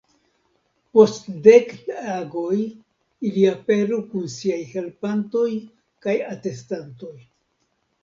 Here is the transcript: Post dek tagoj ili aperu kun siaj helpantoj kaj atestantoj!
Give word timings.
Post 0.95 1.27
dek 1.47 1.75
tagoj 1.89 2.57
ili 3.31 3.45
aperu 3.51 4.01
kun 4.09 4.27
siaj 4.39 4.61
helpantoj 4.75 5.47
kaj 6.09 6.21
atestantoj! 6.35 7.17